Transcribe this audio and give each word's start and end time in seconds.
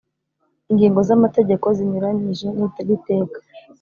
ingingo 0.71 0.99
z 1.07 1.09
amategeko 1.17 1.65
zinyuranyije 1.77 2.47
n 2.57 2.59
iri 2.81 2.95
teka 3.07 3.39